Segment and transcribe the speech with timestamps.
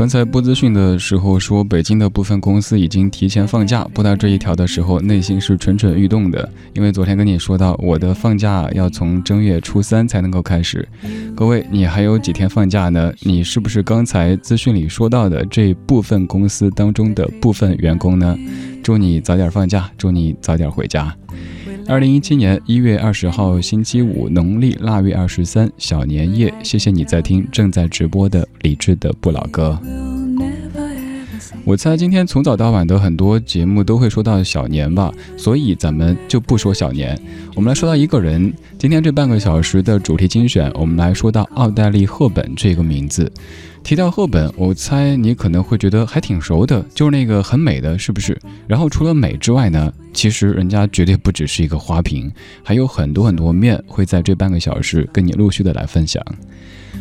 [0.00, 3.86] 刚才播资讯的时候说，北京的部分公司已经提前放假。
[3.92, 10.88] 播到这一条的时候，内心是蠢蠢欲动的，因为昨天跟你说到，我的放假要从正月初三才能够开始。
[11.36, 13.12] 各位，你还有几天放假呢？
[13.20, 18.34] 你是不是刚才资讯里说到的这部分公司当中的部分员工呢？
[18.82, 21.14] 祝你早点放假，祝你早点回家。
[21.86, 26.52] 二零一七年一月二十号星期五，农历腊月二十三，小年夜。
[26.62, 29.78] 谢谢你在听正在直播的李志的不老歌。
[31.64, 37.18] 我猜今天从早到晚的很多节目都会说到小年吧，所以咱们就不说小年，
[37.54, 38.52] 我们来说到一个人。
[38.78, 43.30] 今天这半个小时的主题精选，我们来说到奥黛丽·赫本这个名字。
[43.82, 48.38] 提到赫本，我猜你可能会觉得还挺熟的，就是那个很美的，是不是？
[48.68, 52.30] 然后除了美之外呢，其实人家绝对不只是一个花瓶，
[52.62, 56.24] 还有很多很多面会在这半个小时跟你陆续的来分享。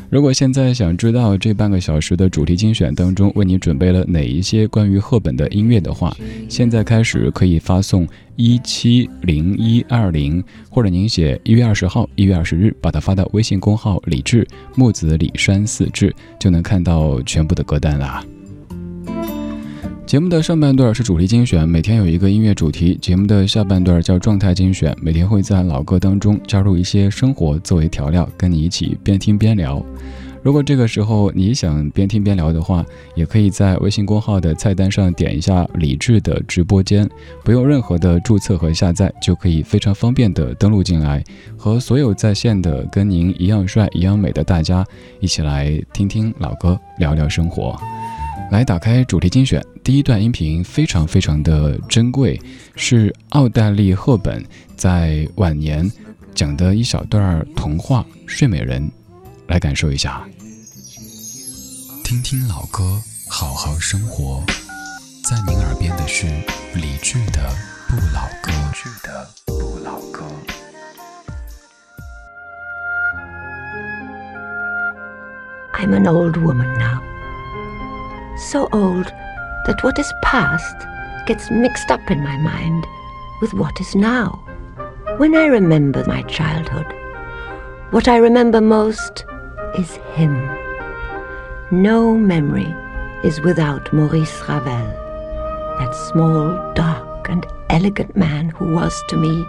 [0.10, 6.16] 如果现在想知道这半个小时的主题精选当中为你准备了哪一些关于赫本的音乐的话，
[6.48, 18.24] 现在开始可以发送一七零一二零，或者您写一月二十号、一月二十日，把它发到微信公号“李志木子李山四志”，就能看到全部的歌单啦。
[20.10, 29.86] 节目的上半段是主题精选，每天有一个音乐主题；节目的下半段叫状态精选，每天会在老歌当中加入一些生活作为调料，跟你一起边听边聊。
[30.42, 37.08] 如果这个时候你想边听边聊的话，也可以在微信公号的菜单上点一下李智的直播间，
[37.44, 41.24] 不用任何的注册和下载，就可以非常方便的登录进来，
[41.56, 44.84] 和所有在线的跟您一样帅、一样美的大家
[45.20, 47.80] 一起来听听老歌，聊聊生活。
[48.52, 52.40] 来打开主题精选，第一段音频非常非常的珍贵，
[52.76, 54.44] 是奥黛丽·赫本
[54.76, 55.90] 在晚年
[56.34, 58.82] 讲的一小段童话《睡美人》，
[59.48, 60.28] 来感受一下。
[62.04, 64.44] 听听老歌，好好生活，
[65.24, 66.26] 在您耳边的是
[66.74, 67.50] 理智的
[67.88, 68.52] 不老歌。
[69.46, 70.26] 不老歌。
[75.74, 77.02] I'm an old woman now.
[78.40, 79.06] So old
[79.66, 80.76] that what is past
[81.28, 82.86] gets mixed up in my mind
[83.42, 84.44] with what is now.
[85.18, 86.88] When I remember my childhood,
[87.92, 89.26] what I remember most
[89.78, 90.34] is him.
[91.72, 92.74] No memory
[93.24, 94.88] is without Maurice Ravel,
[95.80, 99.46] that small, dark, and elegant man who was to me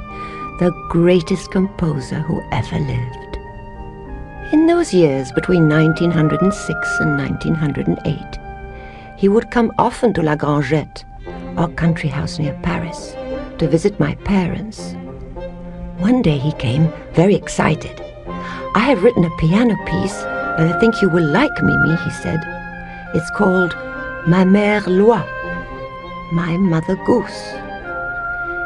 [0.59, 3.39] the greatest composer who ever lived.
[4.53, 8.50] In those years between 1906 and 1908,
[9.21, 11.05] he would come often to La Grangette,
[11.59, 13.15] our country house near Paris,
[13.59, 14.95] to visit my parents.
[15.99, 18.01] One day he came, very excited.
[18.75, 20.17] I have written a piano piece
[20.57, 22.41] and I think you will like, Mimi, he said.
[23.15, 23.75] It's called
[24.27, 25.23] Ma Mère Loi,
[26.33, 27.43] My Mother Goose.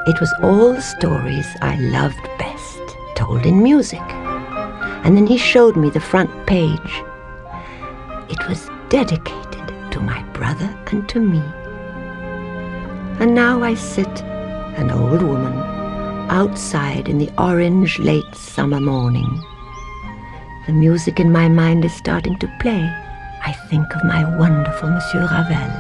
[0.06, 4.06] It was all the stories I loved best, told in music.
[5.03, 7.03] And then he showed me the front page.
[8.31, 9.44] It was dedicated
[9.94, 11.41] to my brother and to me.
[13.21, 14.22] And now I sit,
[14.77, 15.56] an old woman,
[16.31, 19.41] outside in the orange late summer morning.
[20.66, 22.82] The music in my mind is starting to play.
[23.44, 25.71] I think of my wonderful Monsieur Ravel.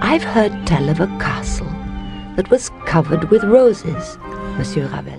[0.00, 1.74] I've heard tell of a castle
[2.36, 4.16] that was covered with roses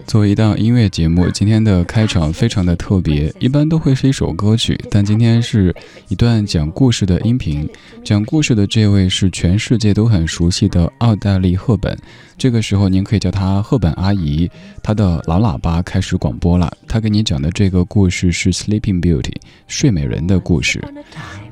[0.08, 5.76] 作为一档音乐节目，今天的开场非常的特别，一般都会是一首歌曲，但今天是
[6.08, 7.70] 一段讲故事的音频。
[8.04, 11.98] 讲故事的这位是全世界都很熟悉的奥黛丽·赫本，
[12.38, 14.50] 这个时候您可以叫她赫本阿姨。
[14.82, 19.22] 她的老喇叭开始广播了，她给你讲的这个故事是《Sleeping Beauty》
[19.68, 20.84] 睡美人的故事。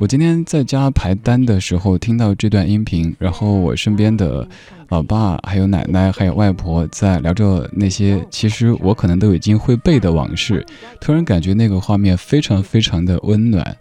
[0.03, 4.45] 我今天在家排单的时候听到这段音频，然后我身边的。
[4.89, 10.63] 老爸，还有奶奶，还有外婆，在聊着那些其实我可能都已经会背的往事，
[11.00, 13.75] 突然感觉那个画面非常非常的温暖。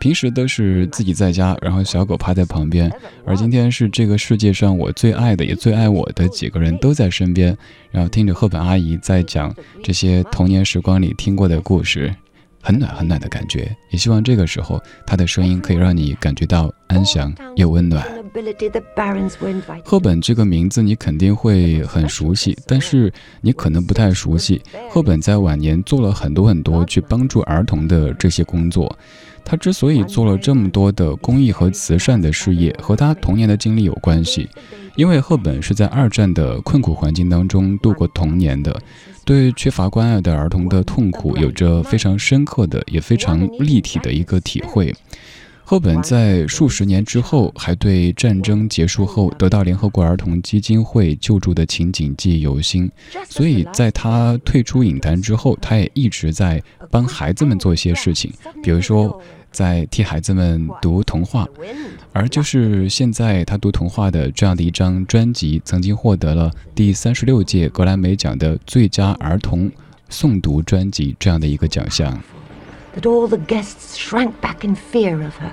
[0.00, 2.90] 平时都是自己在家，然后小狗趴在旁边，
[3.24, 7.56] 而今天是这个世界上我最爱的也最爱我的几个人都在身边，
[7.90, 12.12] 然后听着赫本阿姨在讲这些童年时光里听过的故事。
[12.66, 18.04] 很暖很暖的感觉，也希望这个时候他的声音可以让你感觉到安详又温暖。
[19.84, 24.60] 赫本这个名字你肯定会很熟悉，但是你可能不太熟悉。
[24.90, 28.98] 赫本在晚年做了很多很多去帮助儿童的这些工作。
[29.44, 34.48] 他之所以做了这么多的公益和慈善的事业，和他童年的经历有关系。
[34.96, 38.76] 因为赫本是在二战的困苦环境当中度过童年的。
[39.26, 44.94] 对缺乏关爱的儿童的痛苦有着非常深刻的也非常立体的一个体会。
[45.64, 52.88] 赫本在数十年之后，还对战争结束后得到联合国儿童基金会救助的情景记忆犹新。
[53.28, 58.32] 所以，在他退出影坛之后，他也一直在帮孩子们做一些事情，
[58.62, 59.20] 比如说
[59.50, 61.46] 在替孩子们读童话。
[62.12, 69.70] 而就是现在他读童话的这样的一张专辑，曾经获得了第三十六届格莱美奖的最佳儿童
[70.10, 72.18] 诵读专辑这样的一个奖项。
[72.94, 75.50] that all the guests shrank back in fear of her.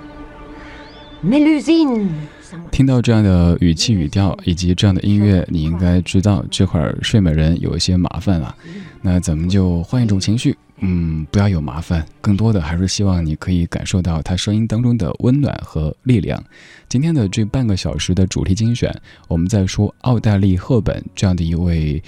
[2.69, 8.53] 听到这样的语气语调以及这样的音乐，你应该知道这会儿睡美人有一些麻烦了。
[9.01, 10.55] 那咱们就换一种情绪，
[10.85, 16.43] 嗯，不要有麻烦，更多的还是希望你可以感受到她声音当中的温暖和力量。
[16.89, 18.93] 今天的这半个小时的主题精选，
[19.29, 22.03] 我们在说奥黛丽·赫本这样的一位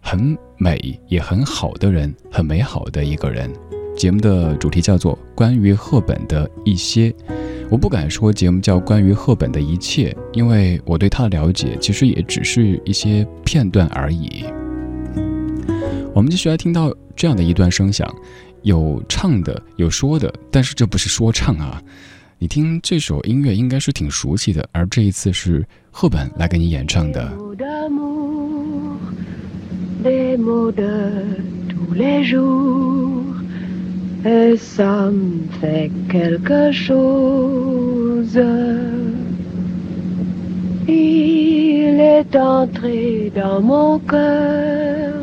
[0.00, 3.52] 很美也很好的人，很美好的一个人。
[3.94, 7.14] 节目的主题叫做“关于赫本的一些”，
[7.68, 14.44] 我不敢说节目叫“关于赫本的一切”，因为我对她的了解其实也只是一些片段而已。
[16.18, 18.12] 我们继续来听到这样的一段声响，
[18.62, 21.80] 有唱的，有说的，但是这不是说唱啊！
[22.40, 27.32] 你听这首音乐应该是挺熟悉的，而这一次是赫本来给你演唱的。
[34.24, 38.36] et ça me fait quelque chose.
[40.88, 45.17] Il est entré dans mon cœur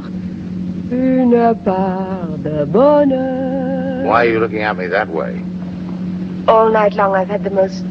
[0.92, 4.06] une part de bonheur.
[4.06, 5.42] Why are you looking at me that way?
[6.48, 7.84] All night long I've had the most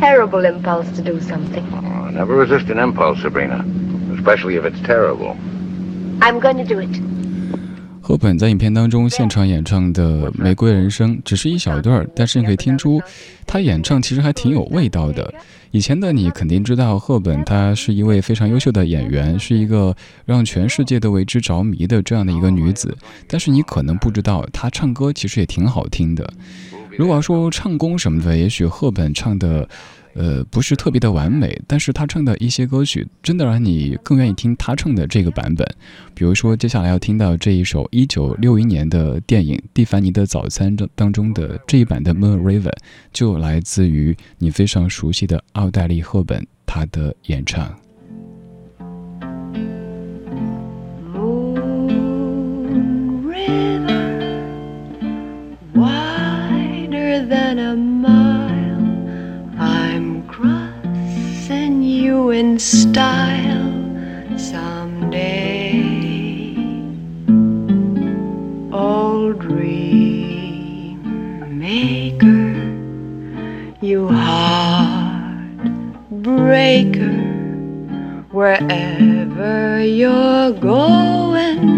[0.00, 1.64] terrible impulse to do something.
[1.72, 3.64] Oh, never resist an impulse, Sabrina,
[4.14, 5.36] especially if it's terrible.
[6.20, 7.11] I'm going to do it.
[8.04, 13.00] 赫本在影片当中现场演唱的《玫瑰人生》只是一小段，但是你可以听出，
[13.46, 15.32] 她演唱其实还挺有味道的。
[15.70, 19.94] 以前的你肯定知道，赫本她是一位非常优秀的演员，是一个
[20.26, 22.94] 让全世界都为之着迷的这样的一个女子。
[23.28, 26.28] 但是你可能不知道，她唱歌其实也挺好听的。
[26.96, 29.68] 如果要说唱功什么的，也许赫本唱的。
[30.14, 35.66] 呃，不是特别的完美，但是他唱的一些歌曲，真的让你更愿意听他唱的这个版本。
[36.12, 42.64] 比如说，接下来要听到这一首一九六一年的电影《蒂凡尼的早餐》当当中的这一版的《Moon River》，
[43.10, 47.74] 就来自于你非常熟悉的奥黛丽·赫本她的演唱。
[62.32, 63.70] In style
[64.38, 65.82] someday.
[68.72, 70.98] Old dream
[71.58, 72.54] maker,
[73.84, 75.52] you heartbreaker,
[78.32, 81.68] wherever you're going,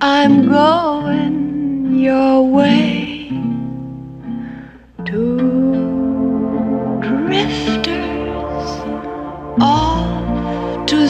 [0.00, 3.28] I'm going your way
[5.06, 5.51] to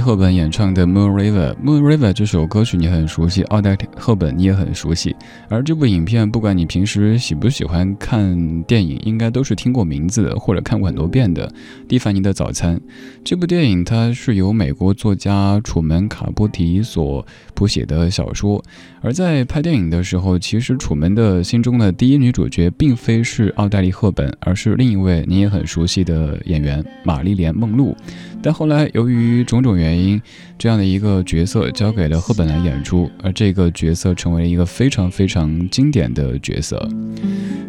[0.00, 5.14] 赫本演唱的《Moon River》，《Moon River》这首歌曲你很熟悉，奥黛丽·赫本你也很熟悉。
[5.48, 11.46] 而这部影片，不管你平时喜不喜欢看电影，应该都是听过名字，或者看过很多遍的
[11.86, 12.76] 《蒂凡尼的早餐》。
[13.22, 18.62] 这部电影它是由美国作家楚门·卡波提所谱写的小说。
[19.02, 27.96] 而在拍电影的时候，其实楚门的心中的第一女主角并非是奥黛丽·赫本，而是另一位你也很熟悉的演员玛丽莲·梦露。
[28.42, 30.20] 但后来由于种种原因，
[30.60, 36.86] 这样的一个角色交给了赫本来演出，而这个角色成为了一个非常非常经典的角色。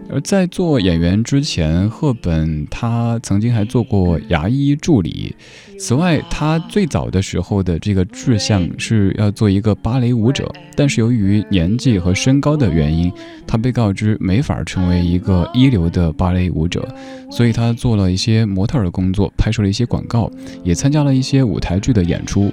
[0.10, 5.34] 而在做演员之前，赫本他曾经还做过牙医助理。
[5.80, 13.12] 此外，他最早的时候的这个志向是要做一个芭蕾舞者，但是由于年纪和身高的原因，
[13.48, 16.88] 他被告知没法成为一个一流的芭蕾舞者，
[17.32, 20.30] 所以他做了一些模特的工作，拍摄了一些广告，
[20.64, 22.52] 也参加了一些舞台剧的演出。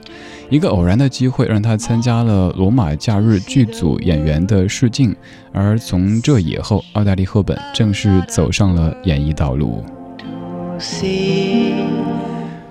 [0.51, 5.15] 一个偶然的机会让他参加了《罗马假日》剧组演员的试镜，
[5.53, 9.85] 而从这以后，奥黛丽·赫本正式走上了演艺道路。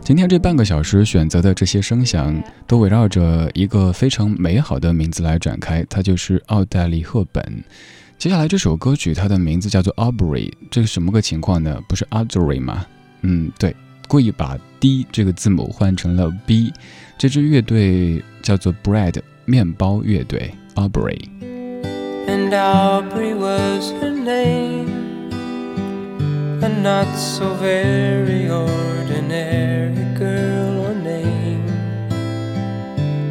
[0.02, 7.64] 今天这半个小时选择的这些声响，都围绕着一个非常美好的名字来展开，它就是奥黛丽·赫本。
[8.18, 11.80] 接下来这首歌曲，它的名字叫做 Aubrey，这是什么个情况呢？
[11.90, 12.86] 不是 Audrey 吗？
[13.22, 13.76] 嗯，对，
[14.08, 16.72] 故意把 D 这个字母换成了 B。
[17.19, 25.31] 这支乐队叫做 Bread 面包乐队 Aubrey。And Aubrey was her name,
[26.63, 31.67] a not so very ordinary girl or name.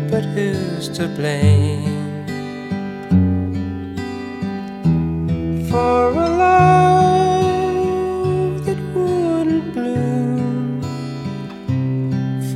[0.10, 2.02] But who's to blame
[5.70, 6.95] for a love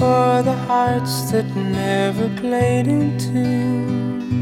[0.00, 4.40] For the hearts that never played in tune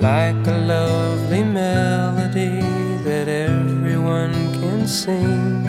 [0.00, 2.60] like a lovely melody
[3.04, 5.64] that everyone can sing.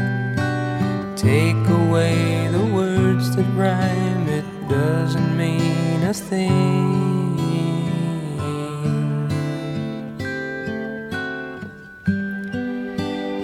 [1.15, 7.39] Take away the words that rhyme, it doesn't mean a thing.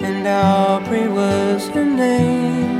[0.08, 2.71] And Aubrey was her name.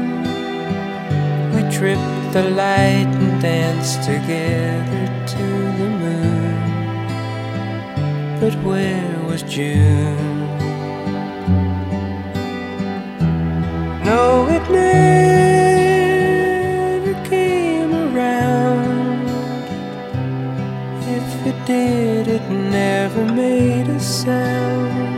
[1.82, 5.42] Tripped the light and danced together to
[5.78, 6.22] the moon
[8.38, 10.46] but where was June?
[14.04, 14.64] No, it
[16.60, 19.28] never came around.
[21.18, 25.16] If it did, it never made a sound.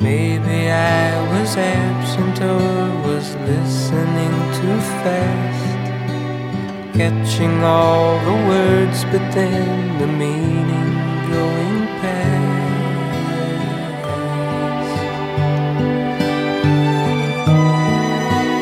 [0.00, 3.03] Maybe I was absent or
[3.46, 5.64] listening too fast.
[6.96, 10.90] Catching all the words, but then the meaning
[11.32, 12.64] going past.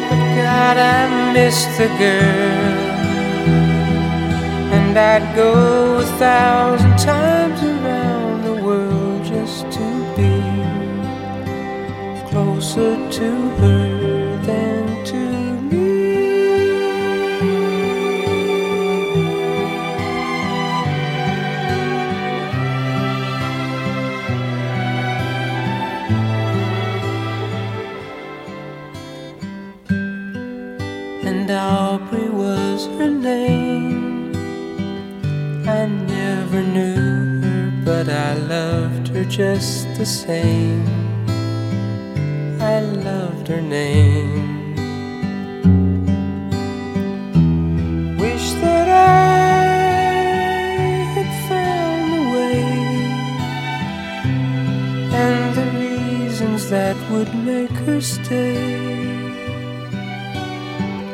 [0.09, 2.75] But God, I miss the girl,
[4.77, 9.87] and I'd go a thousand times around the world just to
[10.17, 10.35] be
[12.31, 13.29] closer to
[13.61, 13.92] her
[39.23, 40.87] her just the same.
[42.61, 44.75] I loved her name.
[48.19, 49.65] Wish that I
[51.15, 52.63] had found the way
[55.25, 58.57] and the reasons that would make her stay.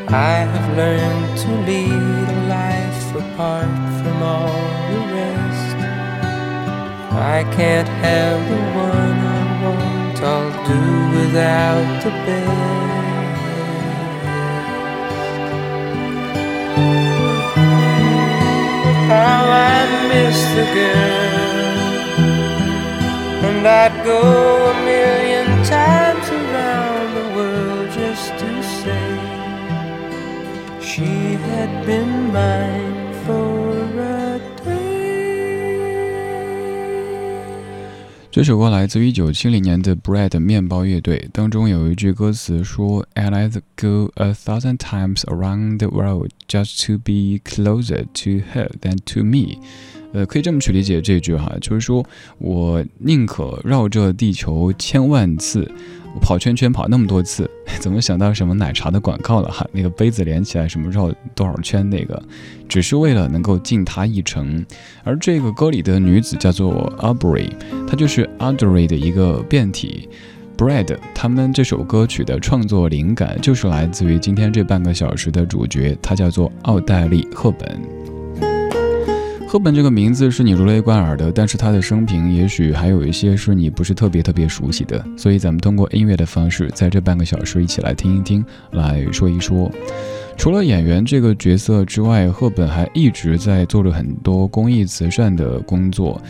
[0.08, 3.77] I have learned to lead a life apart
[7.36, 10.82] I can't have the one I want, I'll do
[11.18, 13.38] without the best.
[19.12, 19.42] How
[19.74, 19.78] I
[20.10, 21.28] miss the girl,
[23.48, 24.20] and I'd go
[24.72, 29.08] a million times around the world just to say
[30.80, 31.12] she
[31.48, 32.87] had been mine
[38.38, 48.44] 这首歌来自于1970年的 Bread 面包乐队，当中有一句歌词说：“I'd go a thousand times around the world just to be closer to
[48.54, 49.58] her than to me。”
[50.12, 52.04] 呃，可以这么去理解这句哈，就是说
[52.38, 55.70] 我宁可绕着地球千万次，
[56.20, 57.48] 跑圈圈跑那么多次，
[57.78, 59.66] 怎么想到什么奶茶的广告了哈？
[59.70, 62.22] 那个杯子连起来什么绕多少圈那个，
[62.68, 64.64] 只是为了能够敬他一程。
[65.04, 67.50] 而这个歌里的女子叫做 Aubrey，
[67.86, 70.08] 她就是 Audrey 的一个变体。
[70.56, 78.17] Bread，他们这首歌曲的创作灵感就是来自于今天这半个小时的主角，他叫做奥黛丽·赫本。
[79.48, 89.72] 赫本这个名字是你如雷贯耳的，但是他的生平也许还有一些是你不是特别特别熟悉的，所以咱们通过音乐的方式，在这半个小时一起来听一听，来说一说。
[90.36, 96.20] 除了演员这个角色之外，赫本还一直在做着很多公益慈善的工作。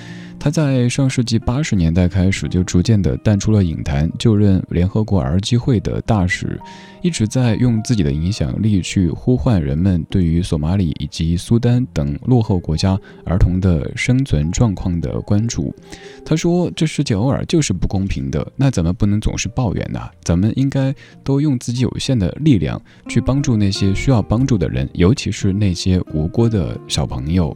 [0.41, 6.59] 他在上世纪八十年代开始就逐渐的淡出了影坛，就任联合国儿基会的大使，
[7.03, 15.75] 一直在用自己的影响力去呼唤人们对于索马里以及苏丹等落后国家儿童的生存状况的关注。
[16.25, 27.55] 他说：“这世界偶尔就是不公平的，那咱们不能总是抱怨呐，咱们应该都用自己有限的力量去帮助那些需要帮助的人，尤其是那些无辜的小朋友。”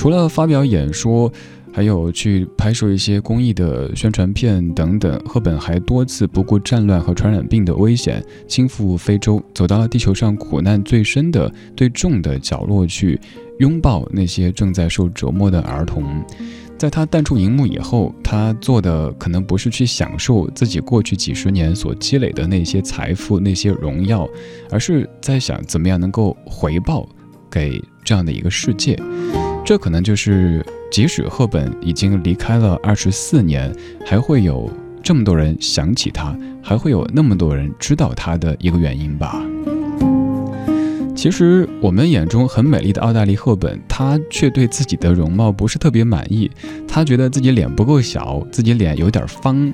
[0.00, 1.30] 除了发表演说，
[1.74, 13.20] 还有去拍摄一些公益的宣传片等等，赫本还多次不顾战乱和传染病的危险，亲赴非洲，走到了地球上苦难最深的、最重的角落去，
[13.58, 16.02] 拥抱那些正在受折磨的儿童。
[16.78, 24.26] 在他淡出荧幕以后，他做的可能不是去享受自己过去几十年所积累的那些财富、那些荣耀，
[24.70, 27.06] 而是在想怎么样能够回报
[27.50, 28.98] 给这样的一个世界。
[29.64, 33.72] 这可能就是，即使赫本已经离开了二十四年，
[34.04, 34.68] 还会有
[35.00, 39.40] 这么多人想起他，还会有那么多人知道他的一个原因吧。
[41.14, 46.50] 其实，我们眼中很美丽的奥黛丽·赫本，她却对自己的容貌不是特别满意，
[46.88, 49.72] 她觉得自己脸不够小，自己脸有点方。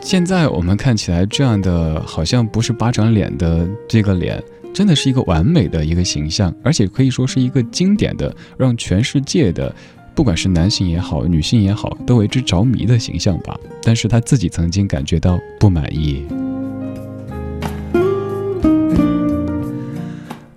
[0.00, 4.42] 现在我们看起来这样的，好像不是巴掌脸的这个脸。
[4.72, 9.74] 真的是一个完美的一个形象，而且可以说是一个经典的，让全世界的，
[10.14, 13.54] 不管是男性也好，女性也好，都为之着迷的形象吧。
[13.82, 16.24] 但是他自己曾经感觉到不满意。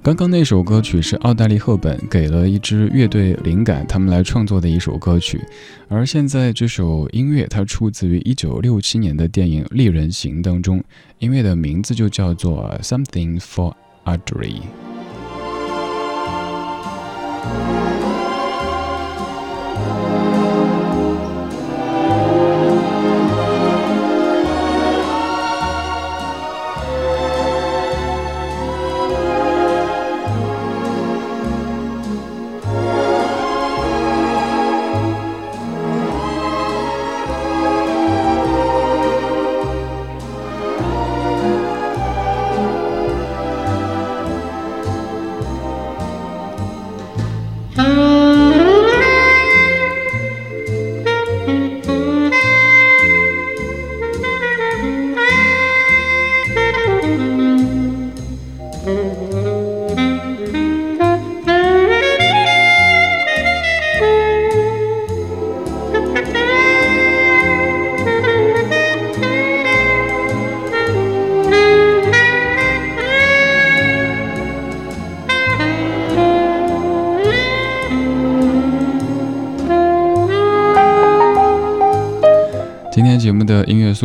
[0.02, 5.42] 刚刚那首歌曲是奥黛丽·赫本给了一支乐队灵感，他们来创作的一首歌曲。
[5.90, 10.82] 而现在这首音乐，它出自于一九六七年的电影《丽人行》当中，
[11.18, 13.72] 音乐的名字就叫做《Something for》。
[14.06, 14.72] artery.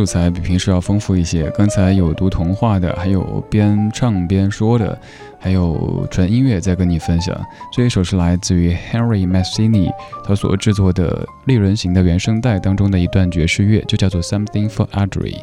[0.01, 1.47] 素材比平时要丰富一些。
[1.51, 4.99] 刚才有读童话的，还有边唱边说的，
[5.39, 7.39] 还有纯音乐在跟你分享。
[7.71, 9.91] 这一首是来自于 Henry Mancini
[10.25, 15.37] 他所制作的《猎人型》的原声带当中的一段爵士乐，就叫做 Something for Audrey。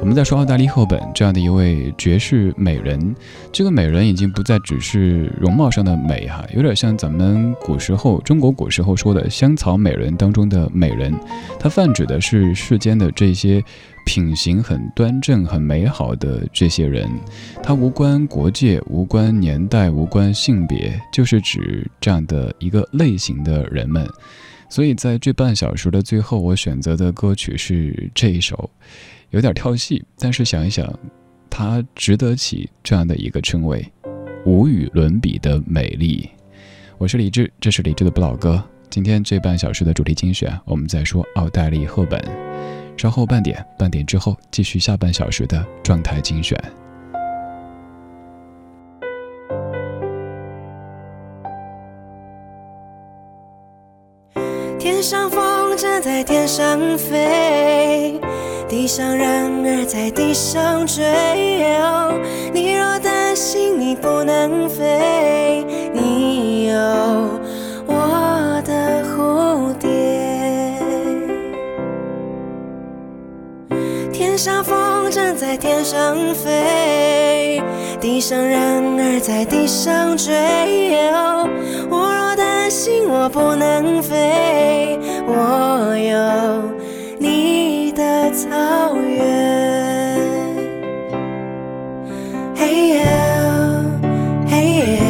[0.00, 3.14] 我们在说澳大利赫本这样的一位绝世美人，
[3.50, 11.12] 这个美人已经不再只是容貌上的美哈，有点像咱们古时候中国古时候说的香草美人当中的美人，
[11.58, 13.60] 它泛指的是世间的这些
[14.04, 17.10] 品行很端正、很美好的这些人，
[17.60, 24.08] 它无关国界、无关年代、无关性别，就是指这样的一个类型的人们。
[24.68, 28.70] 所以在这半小时的最后，我选择的歌曲是这一首。
[29.30, 30.86] 有点跳戏，但是想一想，
[31.50, 33.84] 她值得起这样的一个称谓，
[34.44, 36.28] 无与伦比的美丽。
[36.96, 38.62] 我是李志，这是李志的不老歌。
[38.88, 42.22] 今天这半小时的主题精选，我们在说奥黛丽·赫本。
[42.96, 46.58] 稍后半点，半点之后继续下半小时的状态精选。
[54.78, 57.75] 天上风筝在天上飞。
[58.86, 61.02] 地上人儿在地上追，
[62.52, 66.76] 你若担心你不能飞，你有
[67.84, 69.90] 我的蝴蝶。
[74.12, 77.60] 天上风筝在天上飞，
[78.00, 78.60] 地上人
[79.00, 80.32] 儿在地上追。
[81.90, 84.96] 我若担心我不能飞，
[85.26, 86.75] 我有
[89.16, 89.24] 草原。
[92.54, 93.06] 嘿耶，
[94.48, 95.00] 嘿耶，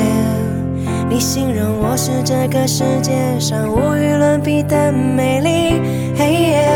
[1.08, 5.80] 你形容我是这个世界上无与伦比的美丽。
[6.16, 6.68] 嘿耶。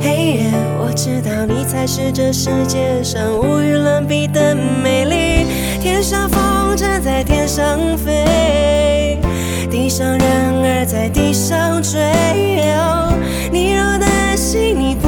[0.00, 5.46] 嘿耶，我知道你才是这世界上无与伦比的美丽。
[5.80, 9.18] 天上风筝在天上飞，
[9.70, 11.98] 地上人儿在地上追。
[13.50, 15.07] 你若担心你不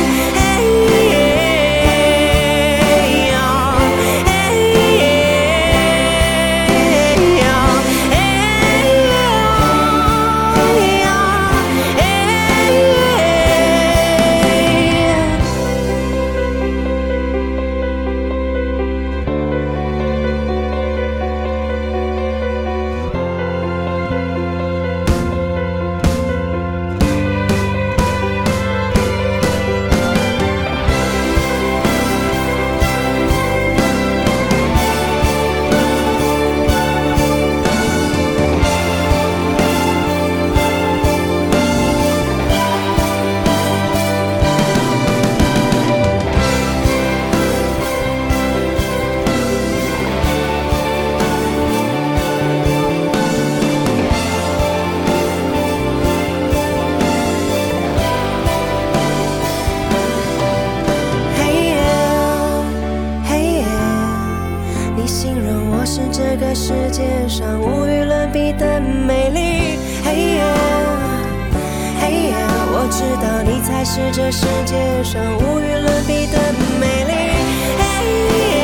[73.93, 78.60] 是这世界上无与伦比的美丽。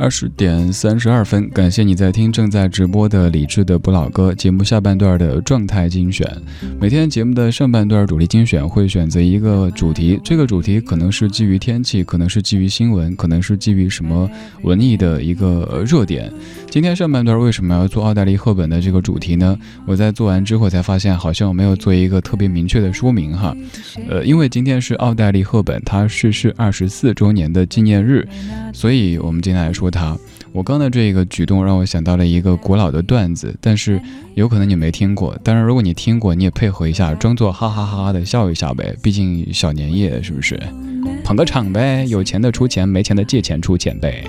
[0.00, 6.26] 二十点三十二分，感谢你在听正在直播的李智的不老歌节目下半段的状态精选。
[6.80, 14.26] 每天节目的上半段主力精选会选择一个主题，这个主题可能是基于天气，可能是基于新闻，可能是基于什么
[14.62, 16.32] 文艺的一个热点。
[16.70, 19.58] 今天上半段为什么要做奥黛丽·赫本的这个主题呢？
[19.86, 23.52] 我在做完之后才发现，好像我没有做一个特别明确的说明哈。
[24.08, 28.26] 呃，因为今天是奥黛丽·赫本她逝世二十四周年的纪念日，
[28.72, 30.16] 所以我们今天来说她。
[30.52, 34.00] 我刚的这个举动让我想到了一个古老的段子，但是
[34.34, 35.36] 有可能你没听过。
[35.42, 38.94] 当然，如果你听过，你也配合一下，装作哈哈哈哈的笑一下呗。
[39.02, 40.56] 毕竟小年夜是不是？
[41.24, 44.24] 捧个场呗，有钱的出钱，没钱的借钱出钱呗。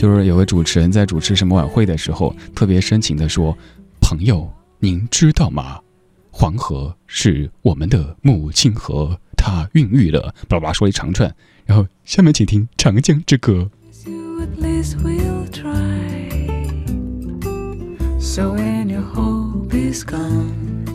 [0.00, 3.54] 就是有个主持人在主持什么晚会的时候，特别深情地说
[4.00, 5.78] ：“朋友，您知道吗？
[6.30, 10.34] 黄河是我们的母亲河，它孕育了……
[10.48, 11.30] 巴拉巴拉说一长串。
[11.66, 13.70] 然后下面请听《长江之歌》。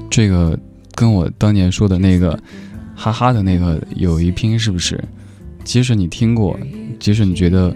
[0.10, 0.60] 这个
[0.96, 2.40] 跟我当年说的那个
[2.96, 5.00] 哈哈的那个有一拼，是不是？
[5.64, 6.60] 即使你听过，
[7.00, 7.72] 即使你觉得。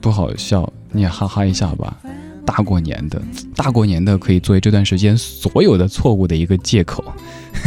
[0.00, 1.96] 不好笑，你也哈哈一下吧。
[2.44, 3.20] 大过年的，
[3.54, 7.04] 大过年的可以作为这段时间所有的错误的一个借口。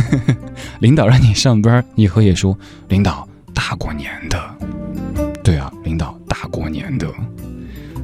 [0.81, 4.39] 领导让你上班，你可以说领导大过年的。
[5.43, 7.07] 对啊，领导大过年的。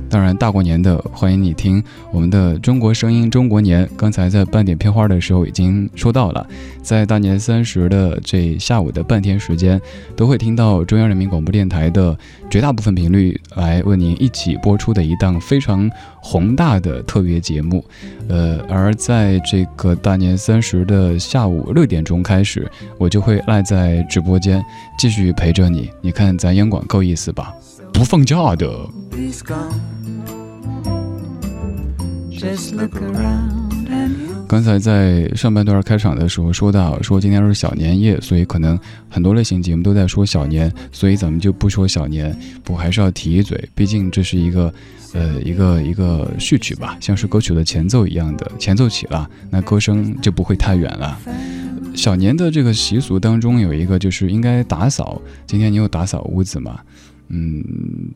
[0.09, 3.85] 当然，大过年的，欢迎你听我们的《中国声音中国年》。
[3.97, 6.47] 刚才在半点片花的时候已经说到了，
[6.81, 9.79] 在大年三十的这下午的半天时间，
[10.15, 12.17] 都会听到中央人民广播电台的
[12.49, 15.89] 绝大部分频率来为您一起播出的一档非常
[16.21, 17.83] 宏大的特别节目。
[18.29, 24.63] 呃，而在这个大年三十的下午六点钟开始，我就会赖在直播间
[24.97, 25.89] 继续陪着你。
[26.01, 27.53] 你看咱央广够意思吧？
[27.91, 28.67] 不放假的。
[34.47, 44.73] 刚才在上半段开场的时候说到，说今天是小年夜，所以可能很多类型节目都在说小年，所以咱们就不说小年，不过还是要提一嘴，毕竟这是一个，
[45.13, 51.19] 呃，一个一个序曲吧，像是歌曲的前奏一样的，前奏起了，那歌声就不会太远了。
[51.93, 56.79] 小年的这个习俗当中有一个就是应该打扫，今天你有打扫屋子吗？
[57.29, 57.63] 嗯，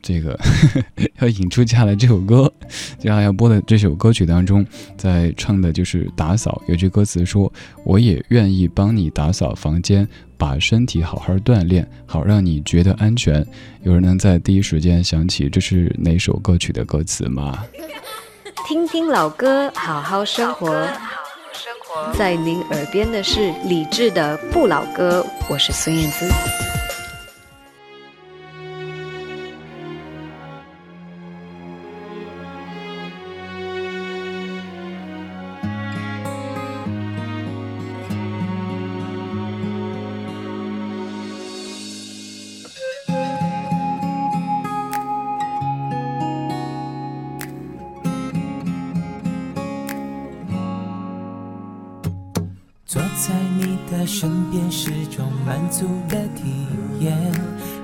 [0.02, 0.40] 这个
[1.20, 2.52] 要引出接下来这首歌，
[2.98, 4.66] 接下来要播的这首歌曲当中，
[4.98, 6.62] 在唱的就是打扫。
[6.68, 7.52] 有句歌词说
[7.84, 13.46] ：“我也愿意帮你打扫房间，把身体好好锻炼，好让你觉得安全。”
[13.84, 17.66] 有人能在第一时间想起这是哪首歌曲的歌词吗？
[18.68, 20.88] 听听老歌，好好生活。
[22.14, 26.26] 在您耳边的是李志的《不老歌》，我是孙燕姿。
[56.08, 56.68] 的体
[57.00, 57.16] 验，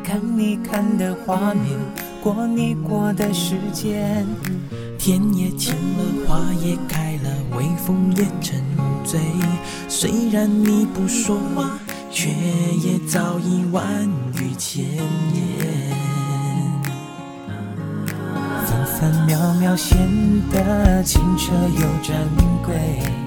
[0.04, 1.78] 看你看的画面，
[2.22, 4.26] 过你过的时间。
[4.98, 8.62] 天也晴了，花也开了，微风也沉
[9.06, 9.20] 醉。
[9.88, 11.80] 虽然你不说话，
[12.12, 13.86] 却也早已万
[14.34, 15.98] 语千言。
[18.66, 19.98] 分分秒秒显
[20.52, 22.18] 得清澈又珍
[22.66, 23.27] 贵。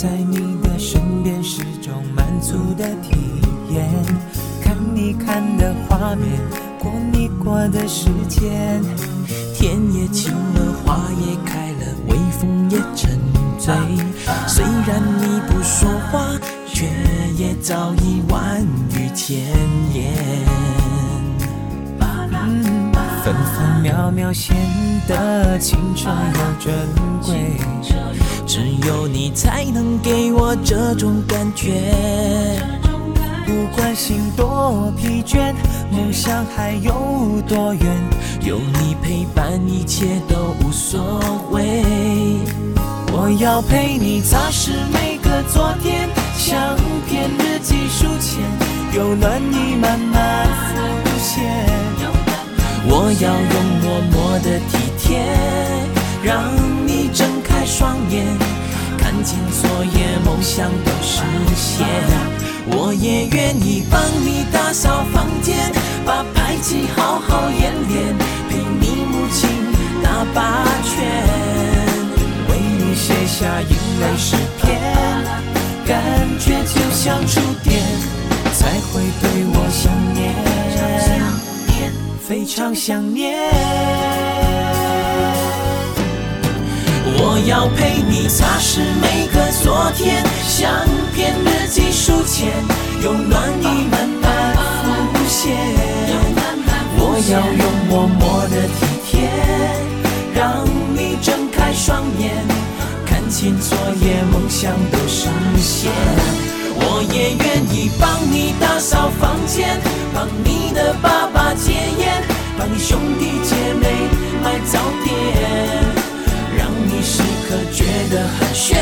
[0.00, 3.18] 在你的身边是种满足的体
[3.74, 3.84] 验，
[4.62, 6.38] 看你看的画面，
[6.78, 8.80] 过你过的时间。
[9.52, 13.18] 天也晴了，花也开了，微风也沉
[13.58, 13.74] 醉。
[14.46, 16.28] 虽然你不说话，
[16.72, 16.86] 却
[17.36, 18.62] 也早已万
[18.94, 19.36] 语千
[19.92, 20.77] 言。
[23.24, 24.56] 分分秒秒显
[25.06, 26.74] 得青春又珍
[27.22, 27.56] 贵。
[28.46, 31.92] 只有你才能给我这种感觉，
[33.44, 35.52] 不管心多疲倦，
[35.90, 37.96] 梦想还有多远，
[38.40, 41.84] 有你陪伴，一切都无所谓。
[43.12, 46.74] 我要陪你擦拭每个昨天，相
[47.06, 48.40] 片、日记、书签，
[48.94, 50.46] 有暖意慢慢
[51.04, 51.97] 浮现。
[52.90, 55.20] 我要用默默的体贴，
[56.22, 56.50] 让
[56.86, 58.26] 你睁开双眼。
[58.96, 61.22] 看见昨夜梦想都实
[61.56, 61.86] 现，
[62.66, 65.72] 我也愿意帮你打扫房间，
[66.04, 68.16] 把排气好好演练，
[68.48, 69.48] 陪你母亲
[70.02, 70.96] 打八圈，
[72.48, 74.80] 为你写下英美诗篇，
[75.86, 76.02] 感
[76.38, 77.82] 觉就像触电，
[78.52, 80.34] 才会对我想念，
[82.28, 83.38] 非常想念。
[87.16, 90.70] 我要陪你擦拭每个昨天，相
[91.14, 92.52] 片、日记、书签，
[93.02, 95.56] 有暖意慢慢浮现。
[97.00, 99.30] 我要用默默的体贴，
[100.34, 102.36] 让你睁开双眼，
[103.06, 106.57] 看清昨夜梦想都实现。
[106.80, 109.80] 我也愿意帮你打扫房间，
[110.14, 112.22] 帮你的爸爸戒烟，
[112.58, 113.84] 帮你兄弟姐妹
[114.42, 115.06] 买早点。
[116.56, 118.78] 让你时刻觉得很炫。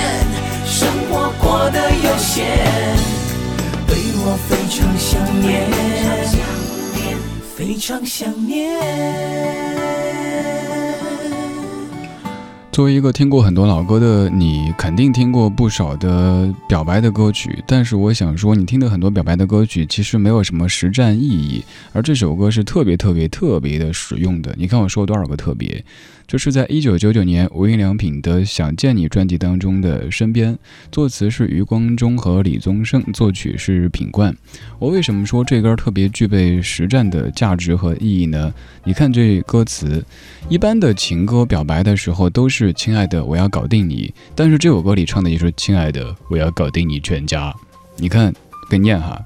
[0.67, 2.45] 生活过得悠闲，
[3.87, 5.47] 对我非常想念，
[7.57, 8.77] 非常想念。
[12.77, 17.65] 作为一个听过很多老歌的你，肯定听过不少的表白的歌曲。
[17.67, 24.55] 但是我想说，你听的很多表白的歌曲，其实没有什么实战意义，而这首歌是特别特别特别的实用的。
[24.59, 25.83] 你看我说多少个特别？
[26.27, 30.53] 就是在一九九九年无印良品的《想见你》专辑当中的《身边》，
[30.91, 34.37] 作词是余光中和李宗盛，作曲是品冠。
[34.81, 38.53] 我为什么说这歌特别具备实战的价值和意义呢？
[38.83, 40.05] 你看这歌词，
[40.49, 47.55] 一般的情歌表白的时候都是“亲爱的，我要搞定你”，但是这首歌里唱的也是“亲爱的，我要搞定你全家”。
[47.99, 48.33] 你看，
[48.69, 49.21] 跟念哈。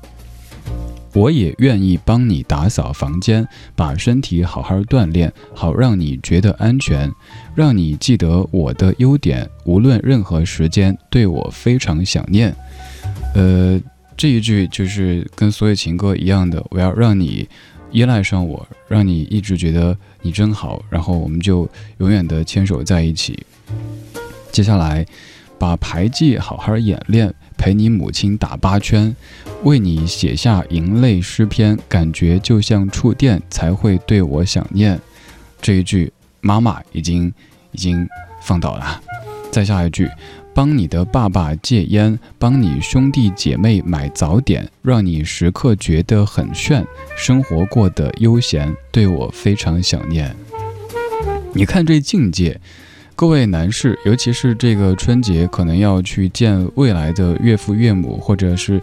[1.12, 7.10] 我也愿意帮你打扫房间，把身体好好锻炼，好让你觉得安全，
[7.56, 12.54] 让你记得我的优点，无论任何时间对我非常想念。
[13.34, 13.80] 呃，
[14.16, 17.48] 这一句就是跟所有情歌一样的，我要让你
[17.90, 23.38] 依赖上我，让你一直觉得你真好，然后我们就永远的牵手在一起。
[24.52, 25.06] 接下来，
[25.58, 27.34] 把牌技好好演练。
[27.58, 29.14] 陪你母亲打八圈，
[29.64, 34.98] 为你写下银泪诗篇，感觉就像触电，才会对我想念。
[35.60, 37.30] 这一句，妈妈已经
[37.72, 38.08] 已经
[38.40, 39.02] 放倒了。
[39.50, 40.08] 再下一句，
[40.60, 50.36] 帮你的爸爸戒烟，帮你兄弟姐妹买早点，让你时刻觉得很炫，生活过得悠闲，对我非常想念。
[51.54, 52.60] 你看这境界。
[53.16, 58.82] 各位男士，尤其是这个春节可能要去见未来的岳父岳母，或者是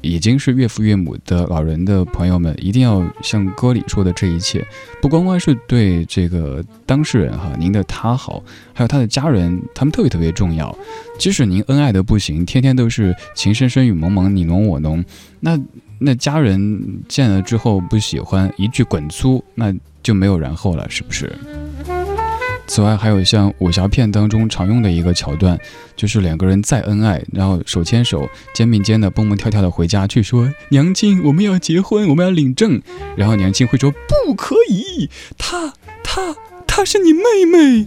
[0.00, 4.64] 已经是岳父岳母的老人的朋友们，一定要像歌里说的这一切，
[5.02, 10.76] 不光光是对这个当事人哈，您的他好，还有他的家人，他们特别特别重要。
[11.18, 15.04] 即使您恩爱的不行，天天都是情深深雨蒙蒙，你侬我侬，
[15.40, 15.58] 那
[16.00, 21.36] 那家人见了之后不喜欢，一句滚粗，那就没有然后了，是不是？
[22.68, 25.58] 此外，还有像武侠片当中常用的一个桥段，
[25.96, 32.80] 就是两个人再恩爱，然后手牵手、肩并肩的蹦蹦跳跳的回家去说：“娘亲，我们要结婚，我们要领证。”
[33.16, 33.90] 然后娘亲会说
[34.26, 35.72] ：“不可以，她、
[36.04, 37.86] 她、她是你妹妹。”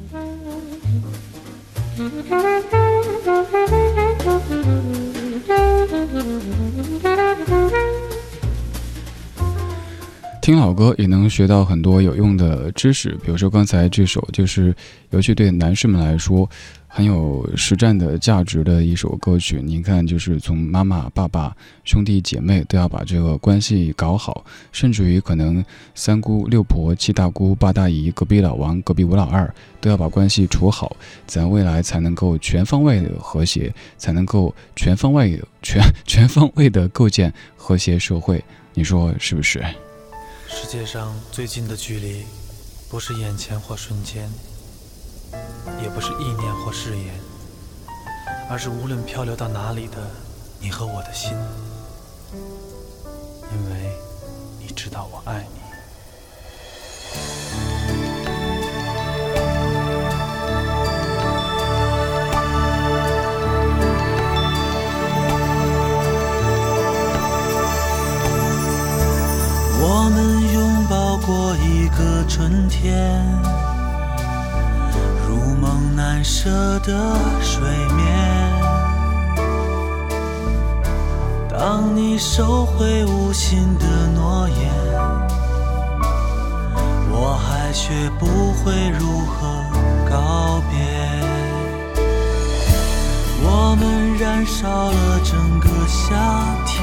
[10.42, 14.76] 听老歌也能学到很多有用的知识，比如说刚才这首，就是
[15.12, 16.50] 尤其对男士们来说
[16.88, 19.62] 很有实战的价值的一首歌曲。
[19.62, 38.44] 您看，就是从妈妈、爸爸、兄弟姐妹都要把这个关系搞好，甚至于可能三姑六婆、七大姑八大姨、隔壁老王、隔壁吴老二都要把关系处好，咱未来才能够全方位的和谐，才能够全方位、全全方位的构建和谐社会。
[38.74, 39.64] 你说是不是？
[40.54, 42.26] 世界上最近的距离，
[42.90, 44.30] 不是眼前或瞬间，
[45.82, 47.18] 也不是意念或誓言，
[48.50, 49.98] 而是无论漂流到哪里的
[50.60, 51.32] 你和我的心，
[53.54, 53.98] 因为
[54.60, 55.61] 你知道我爱你。
[72.42, 73.24] 春天，
[75.28, 76.50] 如梦难舍
[76.80, 77.62] 的睡
[77.96, 78.04] 眠。
[81.52, 84.74] 当你收回无心的诺言，
[87.12, 89.64] 我还学不会如何
[90.10, 90.80] 告别。
[93.44, 96.18] 我们燃烧了整个夏
[96.66, 96.76] 天。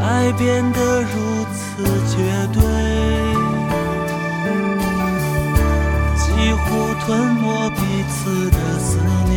[0.00, 2.16] 爱变得如此绝
[2.52, 2.60] 对，
[6.72, 7.76] 不吞没彼
[8.08, 8.96] 此的思
[9.28, 9.36] 念，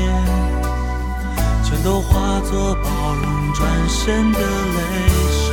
[1.65, 4.79] 全都化作包容转身的泪
[5.43, 5.45] 水。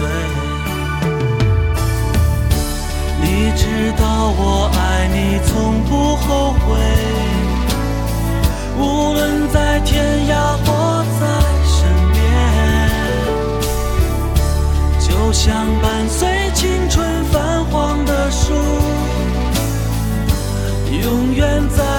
[3.20, 4.04] 你知道
[4.38, 6.78] 我爱你，从不后悔，
[8.78, 9.90] 无论在天
[10.28, 10.32] 涯
[10.64, 11.22] 或在
[11.66, 11.74] 身
[12.12, 12.16] 边。
[15.00, 16.28] 就像伴随
[21.02, 21.91] 永远在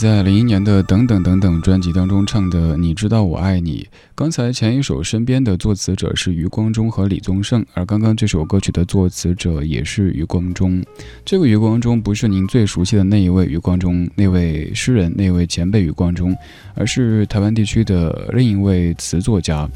[0.00, 3.86] 在零一年的《等等等等》专辑当中唱的《你知道我爱你》。
[4.14, 10.82] 刚才前一首《身边》的作词者是余光中和李宗盛，而刚刚这首歌曲的作词者也是余光中。
[11.22, 16.34] 这个余光中不是您最熟悉的那一位余光中，那位诗人，那位前辈余光中，
[16.74, 19.68] 而是台湾地区的另一位词作家。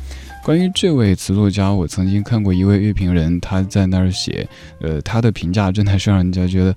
[0.43, 4.47] 关于这位词作家，我曾经看过一位乐评人，他在那儿写，
[4.81, 6.75] 呃，他的评价真的是让人家觉得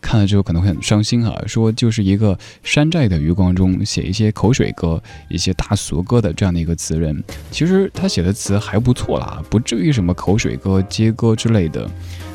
[0.00, 1.34] 看了之后可能会很伤心啊。
[1.46, 7.22] 说就是一个山寨的余光中，写一些口水歌、一些大俗歌的这样的一个词人。
[7.50, 11.88] 其实他写的词还不错啦，不至于什么口水歌、街歌之类的。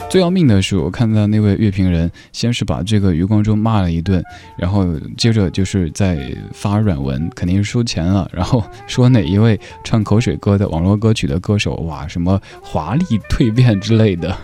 [0.07, 4.23] 最要命的是，我看到那位乐评人先是把这个余光中骂了一顿，
[4.55, 4.85] 然后
[5.17, 14.37] 接着就是在发软文，肯定是收钱了， 然后说哪一位唱口水歌的网络歌曲的歌手，哇，什么华丽蜕变之类的。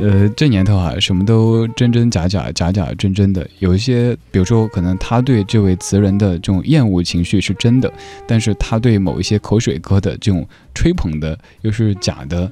[0.00, 3.48] 呃，这年头啊，什么都真真假假，假假真真的。
[3.58, 7.92] 有一些，比如说，可能他对这位词人的这种厌恶情绪是真的，
[8.26, 12.50] 但是他对某一些口水歌的这种吹捧的又是假的，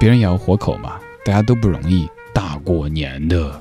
[0.00, 0.94] 别人也要活口嘛。
[1.24, 3.60] 大家都不容易，大过年的。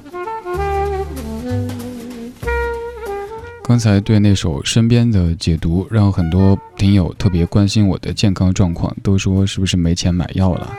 [3.63, 10.73] 刚才对那首《身边》的解读，让很多听友特别关心我的健康状况，都说是不是没钱买药了？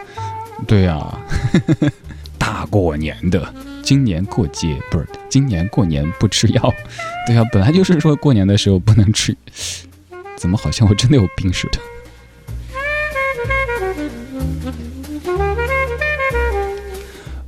[0.67, 1.21] 对呀、啊，
[2.49, 6.75] 大过年的，今年过节不是今年过年不吃药？
[7.27, 9.37] 对呀、本来就是说过年的时候不能吃，
[10.35, 11.79] 怎么好像我真的有病似的？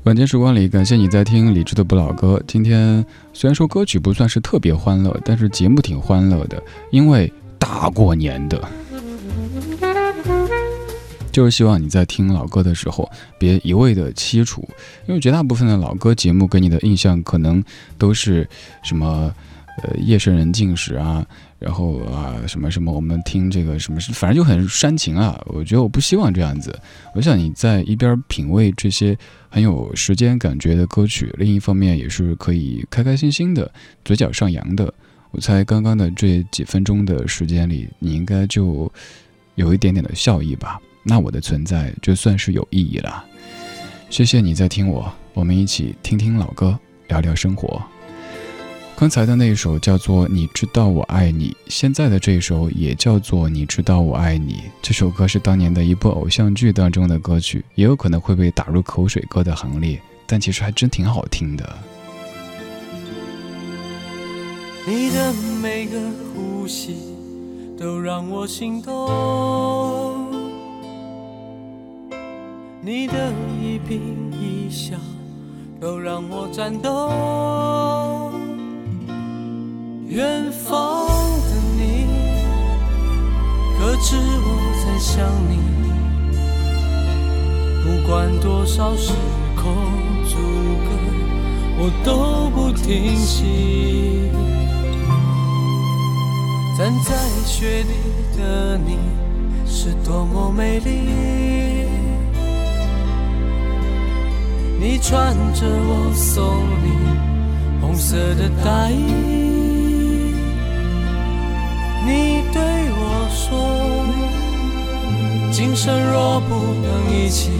[0.02, 2.38] 晚间时光里，感谢你在听李志的不老歌。
[2.46, 8.62] 今天虽然说歌曲不算是特别欢乐，但是节目挺欢乐的，因为大过年的，
[11.32, 14.68] 就是希望你在听老歌的时候别一味的凄楚，
[15.06, 17.62] 因为绝大部分的老歌节目给你的印象可能
[17.96, 18.48] 都是
[18.82, 19.32] 什么
[19.82, 21.26] 呃夜深人静时啊。
[21.60, 25.38] 然后啊，什么什么，我们听这个什么，反正就很煽情啊。
[25.44, 26.74] 我觉得我不希望这样子。
[27.14, 29.14] 我想你在一边品味这些
[29.50, 33.70] 很有时间感觉的歌曲，另一方面也是可以开开心心的，
[34.06, 34.90] 嘴角上扬的。
[35.32, 38.90] 我猜刚刚的这几分钟的时间里，你应该就
[39.54, 40.80] 有一点点的笑意吧。
[41.02, 43.24] 那我的存在就算是有意义了。
[44.08, 46.78] 谢谢你在听我，我们一起听听老歌，
[47.08, 47.82] 聊聊生活。
[48.96, 54.54] 刚才的那一首叫做《你知道我爱你》，现在的这一首也叫做《你知道我爱你》。
[54.82, 61.78] 这首歌是当年的一部偶像剧当中的歌曲，也有可能会被打入口水歌的行列，但其实还真挺好听的。
[64.86, 65.32] 你的
[65.62, 65.98] 每个
[66.34, 66.96] 呼吸
[67.78, 70.29] 都让我心动，
[72.82, 74.00] 你的一颦
[74.32, 74.96] 一笑
[75.78, 78.32] 都让我颤抖。
[80.08, 82.06] 远方的你，
[83.78, 84.48] 可知我
[84.82, 85.58] 在想你，
[87.84, 89.12] 不管多少时
[89.54, 89.62] 空
[90.24, 90.38] 阻
[90.86, 90.88] 隔，
[91.78, 94.30] 我都不停息。
[96.78, 97.14] 站在
[97.44, 97.92] 雪地
[98.38, 98.96] 的你，
[99.66, 101.79] 是多么美丽。
[104.82, 106.42] 你穿着我送
[106.82, 106.88] 你
[107.82, 108.94] 红色的大衣。
[112.06, 112.62] 你对
[112.96, 113.52] 我说，
[115.52, 117.50] 今生若不能一起，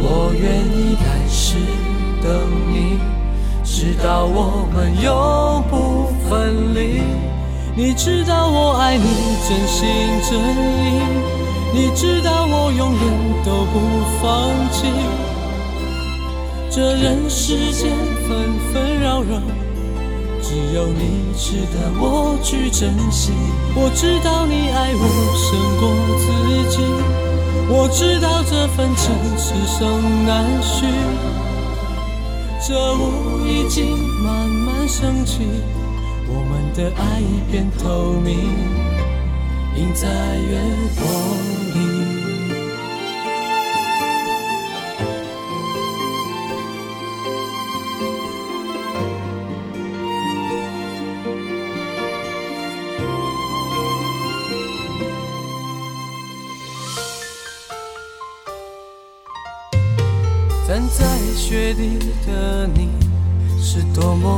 [0.00, 1.58] 我愿意来世
[2.22, 2.32] 等
[2.72, 2.98] 你，
[3.62, 7.02] 直到我们永不分离。
[7.76, 9.04] 你知道我爱你
[9.46, 9.86] 真心
[10.22, 10.40] 真
[10.82, 11.41] 意，
[11.74, 13.02] 你知道我永远
[13.44, 13.80] 都不
[14.20, 14.86] 放弃。
[16.70, 17.90] 这人世间
[18.28, 19.40] 纷纷扰扰。
[20.42, 23.32] 只有你值得我去珍惜。
[23.74, 25.00] 我知道你爱我
[25.38, 25.82] 胜过
[26.18, 26.24] 自
[26.68, 26.76] 己，
[27.70, 30.84] 我知道这份情此生难续。
[32.60, 35.40] 这雾已经慢慢升起，
[36.28, 38.34] 我们的爱变透明，
[39.76, 40.06] 映在
[40.36, 40.60] 月
[40.96, 41.61] 光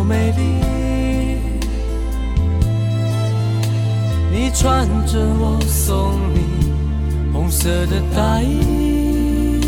[0.07, 0.43] 美丽，
[4.31, 6.41] 你穿着我送你
[7.33, 9.61] 红色的大衣，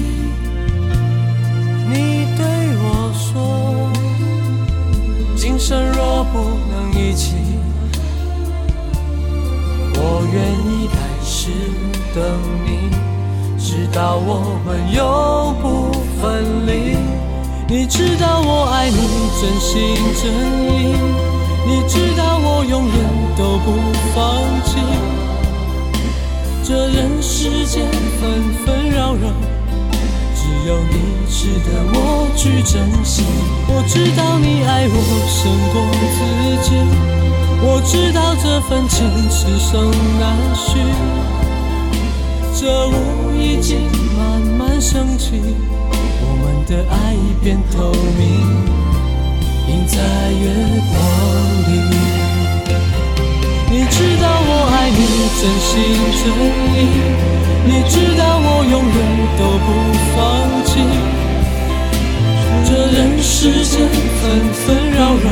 [1.88, 2.44] 你对
[2.82, 3.90] 我说，
[5.36, 6.38] 今生若不
[6.70, 7.34] 能一起，
[9.94, 10.36] 我愿
[10.68, 11.50] 意来世
[12.14, 12.22] 等
[12.66, 12.68] 你，
[13.58, 15.00] 直到我们永
[15.62, 15.64] 不
[16.20, 16.22] 分
[16.66, 16.96] 离。
[17.68, 18.96] 你知道我爱你
[19.40, 20.30] 真心真
[20.70, 20.94] 意，
[21.66, 22.94] 你知道我永远
[23.36, 23.74] 都不
[24.14, 24.78] 放弃。
[26.62, 27.90] 这人世间
[28.20, 29.26] 纷纷扰扰，
[30.36, 33.24] 只有你值得我去珍惜。
[33.66, 34.94] 我知道你爱我
[35.26, 35.82] 胜过
[36.14, 36.70] 自己，
[37.62, 39.90] 我知道这份情此生
[40.20, 40.78] 难续。
[42.54, 45.42] 这雾已经慢慢升起。
[46.66, 47.14] 的爱
[47.44, 48.26] 变透明，
[49.68, 49.96] 映在
[50.32, 50.44] 月
[50.90, 50.98] 光
[51.68, 51.70] 里。
[53.70, 54.98] 你知道我爱你
[55.38, 55.70] 真心
[56.18, 56.24] 真
[56.74, 56.76] 意，
[57.66, 58.98] 你知道我永远
[59.38, 59.66] 都不
[60.12, 60.16] 放
[60.64, 60.70] 弃。
[62.64, 63.32] 这人世
[63.64, 63.72] 间
[64.20, 65.30] 纷纷扰扰，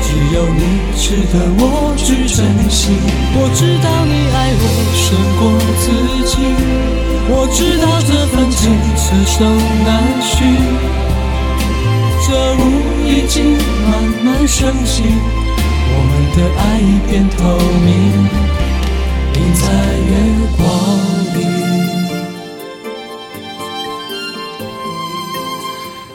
[0.00, 0.58] 只有你
[0.96, 1.62] 值得我
[1.98, 2.80] 去珍惜。
[3.34, 4.64] 我知道你爱我
[4.96, 5.04] 胜
[5.36, 5.40] 过
[5.76, 5.84] 自
[6.26, 6.32] 己。
[7.28, 8.60] 我知道这份情
[8.96, 10.44] 此生难续，
[12.26, 12.60] 这雾
[13.06, 13.56] 已经
[13.88, 13.92] 慢
[14.24, 15.04] 慢升起，
[15.88, 16.62] 我们的爱
[17.08, 17.38] 变透
[17.84, 17.90] 明，
[19.34, 19.62] 映在
[20.08, 20.10] 月
[20.56, 20.60] 光
[21.34, 21.40] 里。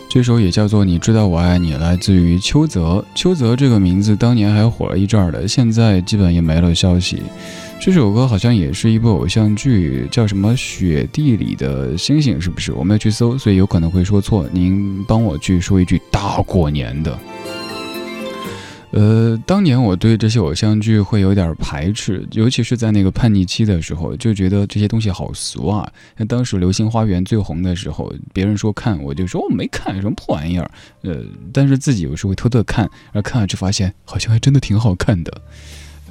[0.09, 3.05] 这首也叫做《你知道我爱你》，来自于邱泽。
[3.15, 7.23] 邱泽这个名字当年还火了一阵儿的，现在基本也没了消息。
[7.79, 12.73] 这首歌好像也是一部偶像剧，叫什么《雪地里的星星》，是不是？
[12.73, 14.45] 我没有去搜，所以有可能会说错。
[14.51, 17.17] 您帮我去说一句“大过年的”。
[18.91, 25.89] 呃，当年我对这些偶像剧会有点排斥，尤其是在那个叛逆期的时候，就觉得这些东西好俗啊。
[26.17, 30.69] 那当时《流星花园》最红的时候，别人说看，我就说我没看，什么破玩意儿。
[31.03, 31.23] 呃，
[31.53, 35.41] 但是自己有时候会偷偷看，然后看了就发现，好像还真的挺好看的。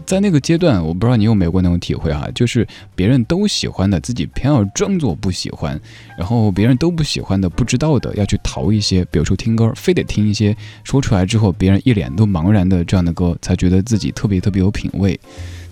[0.06, 5.76] 在那个阶段，我不知道你有没有过那种体会啊，就是别人都喜欢的，自己偏要装作不喜欢；
[6.16, 15.18] 然后别人都不喜欢的、不知道的，要去淘一些，比如说听歌，非得听一些说出来之后别人一脸都茫然的这样的歌，才觉得自己特别特别有品味。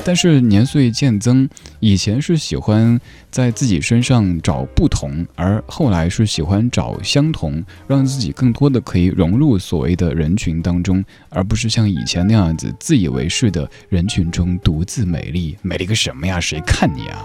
[0.03, 1.49] 但是年岁渐增，
[1.81, 15.57] 以前是喜欢在自己身上找不同，而后来是喜欢找相同，让自己更多的可以融入所谓的人群当中，而不是像以前那样子自以为是的人群中独自美丽。
[15.63, 16.41] 美丽个什么呀？
[16.41, 17.25] 谁看你啊？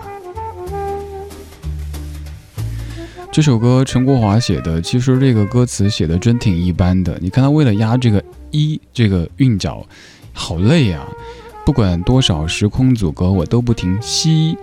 [3.32, 7.18] 这首歌陈国华写的，其实这个歌词写的真挺一般的。
[7.22, 9.86] 你看他为了押这个一这个韵脚，
[10.34, 11.06] 好累呀。
[11.70, 14.58] 不管多少时空阻隔，我都不停吸。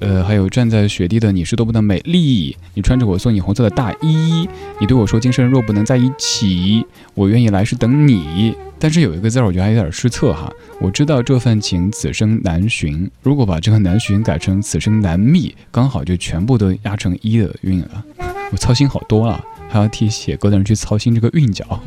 [0.00, 4.48] 呃，还有站在雪地的你是多么的美丽，你穿着我送你红色的大衣，
[4.80, 6.84] 你对我说今生若不能在一起，
[7.14, 8.56] 我愿意来世等你。
[8.76, 18.04] 但是有一个字儿我觉得还有点失策哈，我知道这份情此生难寻，如果把这个难寻改成此生难觅，刚好就全部都压成一的韵了。
[18.50, 21.80] 我操心好多了，还要替写歌的人去操心这个韵脚。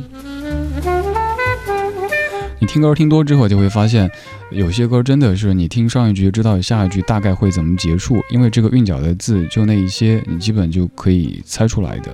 [2.58, 4.10] 你听歌听多之后，就会发现，
[4.52, 12.12] 有些歌真的是你听上一句知道下一句大概会怎么结束，因为这个韵脚的字就那一些，你基本就可以猜出来的。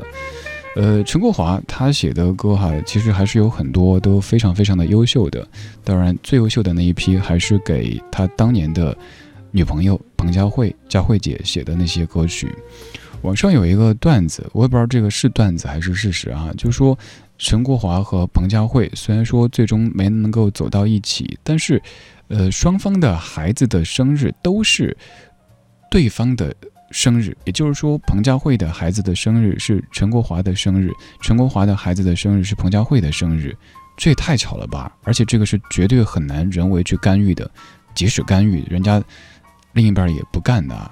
[0.77, 5.45] 呃，陈国华他写的歌哈，其实还是有很多都非常非常的优秀的。
[5.83, 8.97] 当然，最优秀的那一批还是给他当年的
[9.51, 12.49] 女朋友彭佳慧、佳慧姐写的那些歌曲。
[13.23, 16.97] 网上有一个段子，我也不知道这个是段子还是事实啊，就说。
[17.43, 21.81] 陈国华和彭佳慧虽然说最终没能够走到一起，但是，
[22.31, 24.95] 呃，双方的孩子的生日都是
[25.89, 26.55] 对方的
[26.89, 30.89] 生日，也就是说，彭佳慧的孩子的生日是陈国华的生日，
[31.21, 33.55] 陈国华的孩子的生日是彭佳慧的生日，
[33.97, 34.91] 这也太巧了吧！
[35.03, 37.49] 而且这个是绝对很难人为去干预的，
[37.93, 39.03] 即使干预，人家
[39.73, 40.91] 另一半也不干的。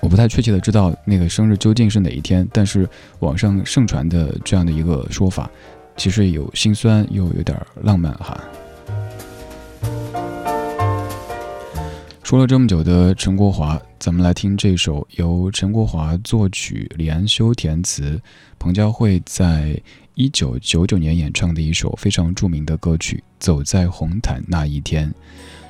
[0.00, 2.88] 我不太确切的知道那个生日究竟是哪一天，但是
[3.18, 5.50] 网上盛传的这样的一个说法，
[5.96, 8.40] 其实有心酸又有点浪漫哈。
[12.30, 18.22] 说了这么久的陈国华，咱们来听这首由陈国华作曲、李安修填词、
[18.56, 19.76] 彭佳慧在
[20.14, 25.10] 一九九九年演唱的一首非常著名的歌曲《走在红毯那一天》。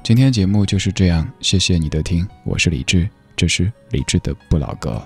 [0.02, 3.08] 今天节目就是这样，谢谢你的听，我是李志。
[3.34, 5.02] 这是李志的不老歌。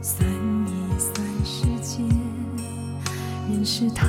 [0.00, 2.08] 算一算时间，
[3.50, 4.06] 认识他